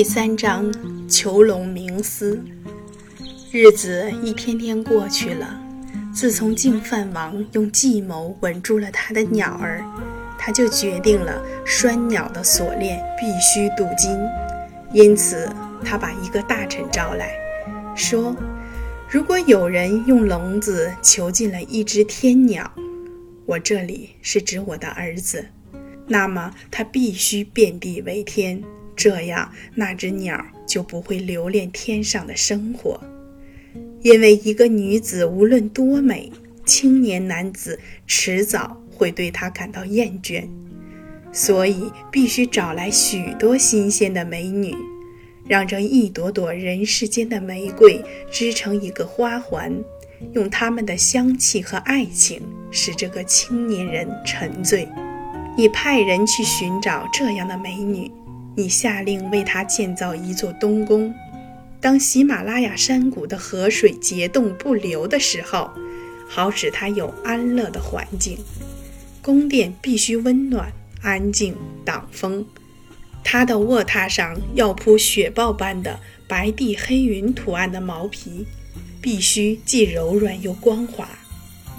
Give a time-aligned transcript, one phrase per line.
[0.00, 0.72] 第三章
[1.06, 2.42] 囚笼冥思。
[3.52, 5.60] 日子一天天过去了。
[6.10, 9.84] 自从净饭王用计谋稳住了他的鸟儿，
[10.38, 14.18] 他就决定了拴鸟的锁链必须镀金。
[14.94, 15.46] 因此，
[15.84, 17.34] 他把一个大臣招来
[17.94, 18.34] 说
[19.06, 22.72] ：“如果有人用笼子囚禁了一只天鸟，
[23.44, 25.44] 我这里是指我的儿子，
[26.06, 28.64] 那么他必须遍地为天。”
[29.00, 33.00] 这样，那只鸟就不会留恋天上的生活，
[34.02, 36.30] 因为一个女子无论多美，
[36.66, 40.46] 青年男子迟早会对她感到厌倦，
[41.32, 44.76] 所以必须找来许多新鲜的美女，
[45.48, 49.72] 让这一朵朵人世间的玫瑰织成一个花环，
[50.34, 54.86] 用它们的香气和爱情使这个青年人沉醉。
[55.56, 58.10] 你派人去寻找这样的美女。
[58.56, 61.14] 你下令为他建造一座东宫。
[61.80, 65.70] 当喜马拉雅山谷的河水结冻不流的时候，
[66.28, 68.38] 好使他有安乐的环境。
[69.22, 70.70] 宫殿必须温暖、
[71.02, 72.44] 安静、挡风。
[73.22, 78.46] 他的卧榻上要铺雪豹般的白地黑云图案的毛皮，
[79.00, 81.08] 必须既柔软又光滑。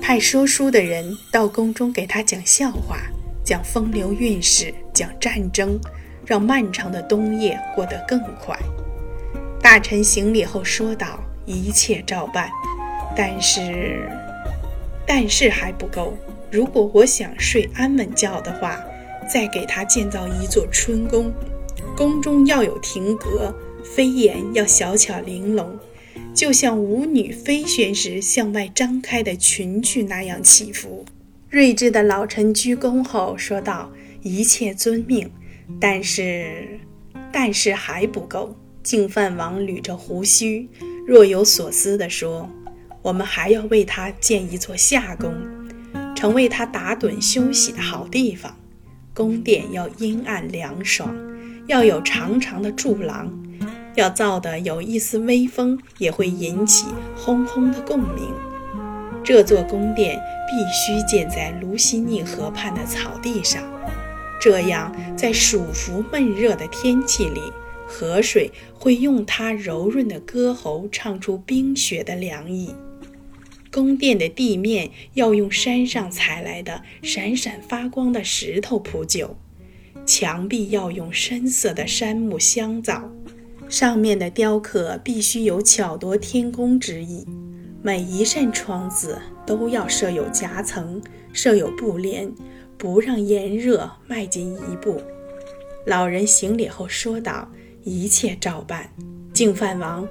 [0.00, 2.98] 派说书的人到宫中给他讲笑话，
[3.44, 5.78] 讲风流韵事，讲战争。
[6.26, 8.58] 让漫长的冬夜过得更快。
[9.62, 12.50] 大臣行礼后说道：“一切照办，
[13.16, 14.08] 但是，
[15.06, 16.16] 但是还不够。
[16.50, 18.84] 如果我想睡安稳觉的话，
[19.28, 21.32] 再给他建造一座春宫。
[21.96, 25.78] 宫中要有亭阁，飞檐要小巧玲珑，
[26.34, 31.04] 就像舞女飞旋时向外张开的裙裾那样起伏。”
[31.50, 33.90] 睿智的老臣鞠躬后说道
[34.22, 35.30] ：“一切遵命。”
[35.80, 36.80] 但是，
[37.32, 38.56] 但是还不够。
[38.82, 40.68] 净饭王捋着胡须，
[41.04, 42.48] 若有所思地说
[43.02, 45.34] ：“我们还要为他建一座夏宫，
[46.14, 48.56] 成为他打盹休息的好地方。
[49.12, 51.12] 宫殿要阴暗凉爽，
[51.66, 53.28] 要有长长的柱廊，
[53.96, 58.32] 要造得有一丝微风也会引起轰轰的共鸣。
[59.24, 60.16] 这座宫殿
[60.48, 63.60] 必须建在卢西尼河畔的草地上。”
[64.40, 67.40] 这样，在暑伏闷热的天气里，
[67.86, 72.74] 河水会用它柔润的歌喉唱出冰雪的凉意。
[73.72, 79.36] 宫殿的地面要用山上采来的闪闪发光的石头铺就，
[80.06, 83.10] 墙壁要用深色的杉木香皂，
[83.68, 87.26] 上面的雕刻必须有巧夺天工之意。
[87.82, 92.32] 每一扇窗子都要设有夹层，设有布帘。
[92.78, 95.00] 不让炎热迈进一步。
[95.86, 97.48] 老人行礼后说道
[97.84, 98.90] ：“一切照办。”
[99.32, 100.08] 净饭王，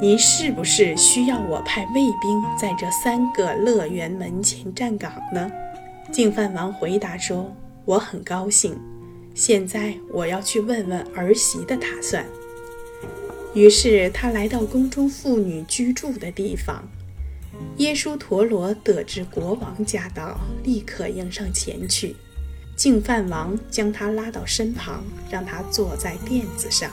[0.00, 5.50] 您是不是需要我派卫兵在这三个乐园门前站岗呢？
[6.10, 7.54] 净饭王回答说
[7.86, 8.78] ：“我很高兴。
[9.34, 12.26] 现在我要去问问儿媳的打算。”
[13.54, 16.82] 于是他来到宫中妇女居住的地方。
[17.78, 22.14] 耶稣陀罗得知国王驾到，立刻迎上前去。
[22.76, 26.90] 净饭王将他拉到身旁，让他坐在垫子上。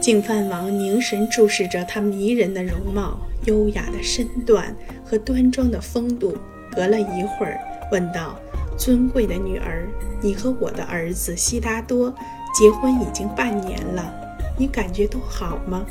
[0.00, 4.74] 净饭王凝神注视着他迷人的容貌、优雅的身段
[5.04, 6.36] 和端庄的风度。
[6.74, 7.60] 隔了一会儿，
[7.92, 8.40] 问道
[8.78, 9.86] ：“尊贵的女儿，
[10.22, 12.12] 你和我的儿子悉达多
[12.58, 14.12] 结婚已经半年了，
[14.58, 15.84] 你感觉都好吗？”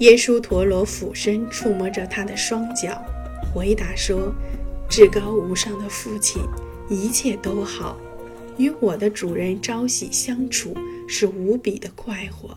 [0.00, 3.04] 耶稣陀罗俯身触摸着他的双脚，
[3.52, 4.34] 回答说
[4.88, 6.40] ：“至高无上的父亲，
[6.88, 8.00] 一切都好。
[8.56, 10.74] 与我的主人朝夕相处
[11.06, 12.56] 是无比的快活。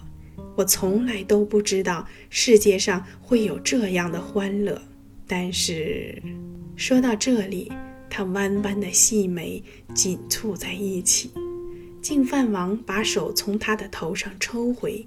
[0.56, 4.82] 我从来都不知道世界上会有这样的欢乐。
[5.28, 6.24] 但是，
[6.78, 7.70] 说到这里，
[8.10, 9.62] 他弯弯的细眉
[9.94, 11.30] 紧蹙在一起。
[12.02, 15.06] 净饭王把手从他的头上抽回。”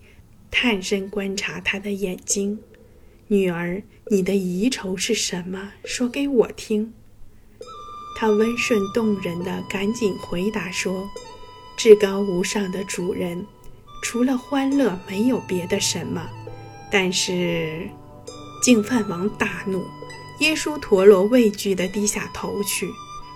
[0.58, 2.58] 探身观察他的眼睛，
[3.26, 5.73] 女儿，你的遗愁是什么？
[5.85, 6.94] 说给我听。
[8.17, 11.06] 他温顺动人的赶紧回答说
[11.76, 13.44] ：“至高无上的主人，
[14.03, 16.26] 除了欢乐，没有别的什么。
[16.91, 17.91] 但是，
[18.62, 19.85] 净饭王大怒，
[20.41, 22.88] 耶稣陀罗畏惧地低下头去，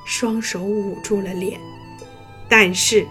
[0.06, 1.60] 双手捂住了脸。
[2.48, 3.06] 但是。”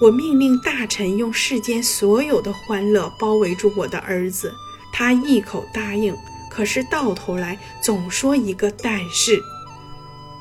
[0.00, 4.54] 我命令大臣用世间所有的欢乐包围住我的儿子，
[4.92, 6.16] 他一口答应，
[6.48, 9.42] 可是到头来总说一个但是，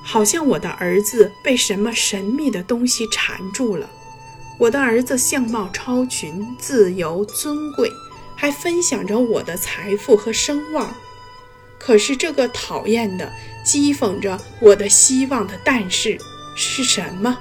[0.03, 3.89] 好像我的儿子被什么神秘的东西缠住了。
[4.59, 7.91] 我的儿子相貌超群，自由尊贵，
[8.35, 10.95] 还分享着我的财富和声望。
[11.79, 13.31] 可是这个讨厌的、
[13.65, 16.17] 讥讽着我的希望的但是
[16.55, 17.37] 是什么？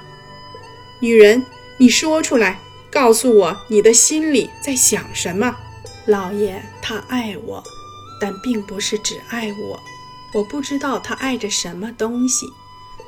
[0.99, 1.43] 女人，
[1.79, 2.59] 你说出来，
[2.91, 5.55] 告诉我你的心里在想什么。
[6.07, 7.63] 老爷，他爱我，
[8.19, 9.79] 但并不是只爱我。
[10.33, 12.47] 我不知道他爱着什么东西。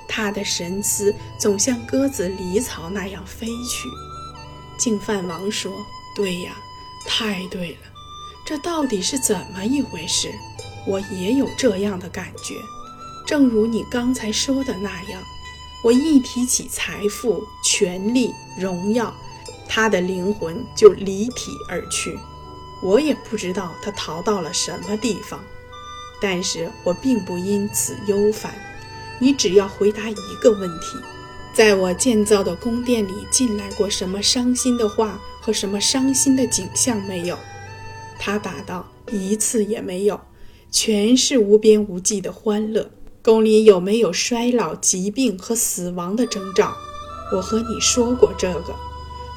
[0.07, 3.88] 他的神思总像鸽子离巢那样飞去。
[4.77, 5.71] 净饭王说
[6.16, 6.51] ：“对呀，
[7.06, 7.77] 太对了。
[8.45, 10.31] 这到底是怎么一回事？
[10.88, 12.56] 我也有这样的感觉。
[13.27, 15.21] 正如你刚才说的那样，
[15.84, 19.14] 我一提起财富、权力、荣耀，
[19.68, 22.18] 他的灵魂就离体而去。”
[22.81, 25.44] 我也不知道他逃到了什么地方，
[26.22, 28.54] 但是我并不因此忧烦。
[29.20, 30.98] 你只要回答一个问题：
[31.54, 37.38] 在我建造的宫殿里进来过什么伤心的话和什么伤心的景象没有？
[38.18, 40.18] 他答道：一次也没有，
[40.72, 42.90] 全是无边无际的欢乐。
[43.24, 46.74] 宫里有没有衰老、疾病和死亡的征兆？
[47.33, 48.74] 我和你说过这个。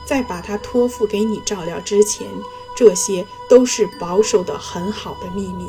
[0.05, 2.27] 在把它托付给你照料之前。
[2.75, 5.69] 这些都是保守的很好的秘密，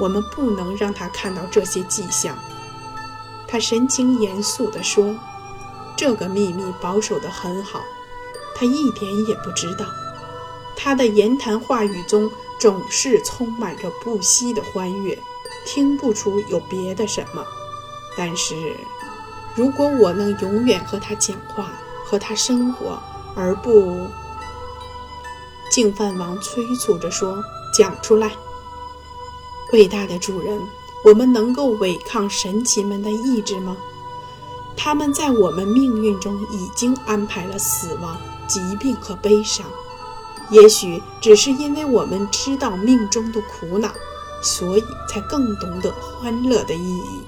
[0.00, 2.38] 我们不能让他看到这些迹象。
[3.48, 5.12] 他神情严肃地说
[5.98, 7.82] ：“这个秘密保守得很好，
[8.54, 9.86] 他一点也不知道。
[10.76, 12.30] 他的言谈话语中
[12.60, 15.18] 总是充满着不息的欢悦，
[15.66, 17.44] 听不出有别的什么。
[18.16, 18.54] 但是，
[19.54, 21.72] 如果我能永远和他讲话，
[22.06, 22.98] 和他生活，
[23.34, 24.06] 而不……”
[25.70, 27.44] 净饭王催促着说
[27.76, 28.32] ：“讲出来，
[29.72, 30.58] 伟大的主人，
[31.04, 33.76] 我们能够违抗神奇们的意志吗？
[34.74, 38.16] 他们在我们命运中已经安排了死亡、
[38.46, 39.66] 疾病和悲伤。
[40.50, 43.90] 也许只是因为我们知道命中的苦恼，
[44.42, 47.22] 所以才更懂得欢乐的意义。”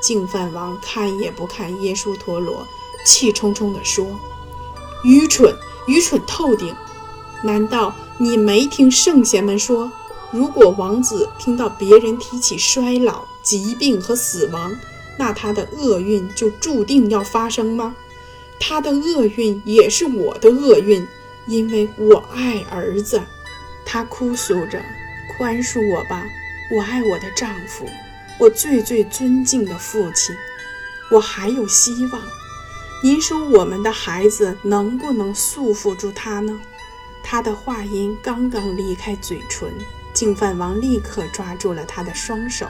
[0.00, 2.66] 净饭王看也不看耶稣陀罗，
[3.04, 4.06] 气冲冲地说
[5.02, 5.54] ：“愚蠢，
[5.86, 6.74] 愚蠢透顶！”
[7.42, 9.90] 难道你没听圣贤们说，
[10.30, 14.72] 如果王子听到别人提起衰老、疾病和死亡，
[15.16, 17.94] 那他的厄运就注定要发生吗？
[18.60, 21.06] 他的厄运也是我的厄运，
[21.46, 23.22] 因为我爱儿子。
[23.84, 24.82] 他哭诉着
[25.38, 26.26] ：“宽恕我吧，
[26.68, 27.88] 我爱我的丈夫，
[28.38, 30.34] 我最最尊敬的父亲。
[31.12, 32.20] 我还有希望。
[33.04, 36.60] 您说我们的孩子能不能束缚住他呢？”
[37.22, 39.72] 他的话音刚刚离开嘴唇，
[40.12, 42.66] 净饭王立刻抓住了他的双手，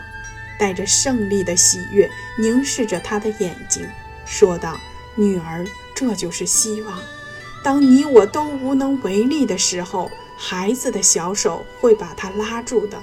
[0.59, 3.89] 带着胜利的喜悦凝视着他的眼睛，
[4.27, 4.79] 说道
[5.17, 6.99] ：“女儿，这就是希望。
[7.63, 13.03] 当你我都无能为力的时候，孩子的小手会把他拉住的。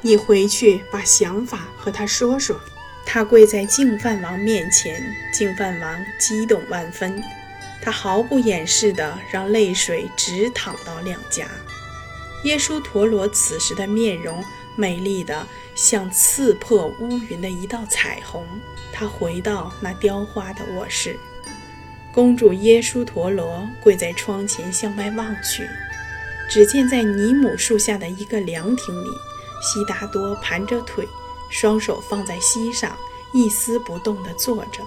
[0.00, 2.58] 你回去把想法和他说说。”
[3.12, 7.20] 他跪在净饭王面前，净饭王激动万分。
[7.82, 11.48] 他毫不掩饰地让泪水直淌到两颊。
[12.44, 14.44] 耶稣陀罗此时的面容
[14.76, 15.44] 美丽的
[15.74, 18.46] 像刺破乌云的一道彩虹。
[18.92, 21.18] 他回到那雕花的卧室，
[22.12, 25.66] 公主耶稣陀罗跪在窗前向外望去，
[26.50, 29.08] 只见在尼姆树下的一个凉亭里，
[29.62, 31.08] 悉达多盘着腿，
[31.48, 32.96] 双手放在膝上，
[33.32, 34.82] 一丝不动地坐着，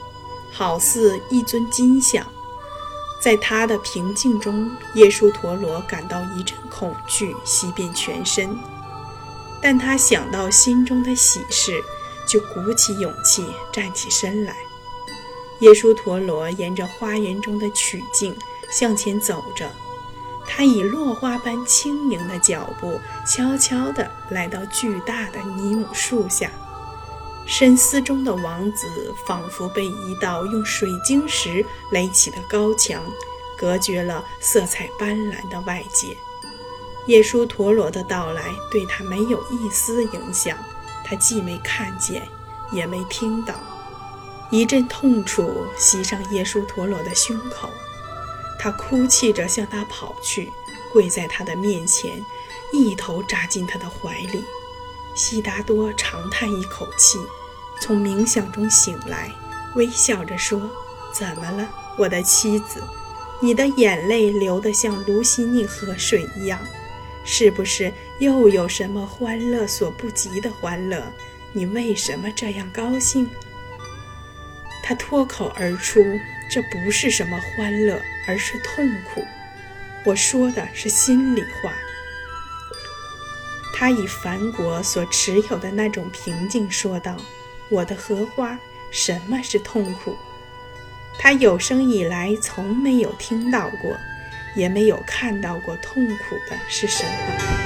[0.51, 2.25] 好似一尊金像。
[3.21, 8.53] 在他的平静中，耶稣陀罗感到一阵恐惧袭遍全身，
[9.61, 11.81] 但他想到心中的喜事，
[12.27, 14.57] 就鼓起勇气站起身来。
[15.59, 18.35] 耶稣陀罗沿着花园中的曲径
[18.69, 19.71] 向前走着，
[20.45, 26.51] 他以落花般轻盈的脚步，悄悄地来到巨大的尼姆树下。
[27.45, 28.87] 深思中的王子
[29.25, 33.03] 仿佛被一道用水晶石垒起的高墙
[33.57, 36.15] 隔绝了色彩斑斓的外界。
[37.07, 40.57] 耶稣陀罗的到来对他没有一丝影响，
[41.03, 42.25] 他既没看见，
[42.71, 43.55] 也没听到。
[44.49, 47.69] 一阵痛楚袭上耶稣陀罗的胸口，
[48.59, 50.51] 他哭泣着向他跑去，
[50.91, 52.23] 跪在他的面前，
[52.71, 54.43] 一头扎进他的怀里。
[55.15, 57.19] 悉达多长叹一口气，
[57.79, 59.31] 从冥想中醒来，
[59.75, 60.69] 微笑着说
[61.13, 62.81] ：“怎么了，我的妻子？
[63.39, 66.59] 你的眼泪流得像卢西尼河水一样，
[67.23, 71.03] 是不是又有什么欢乐所不及的欢乐？
[71.51, 73.29] 你为什么这样高兴？”
[74.83, 76.03] 他脱口而出
[76.51, 79.25] ：“这不是什么欢乐，而是痛苦。”
[80.03, 81.73] 我说的是心里话。
[83.73, 87.15] 他以凡国所持有的那种平静说道
[87.71, 88.59] ：“我的荷花，
[88.91, 90.17] 什么是痛苦？
[91.17, 93.97] 他有生以来从没有听到过，
[94.55, 97.62] 也没有看到过痛苦的是什么。”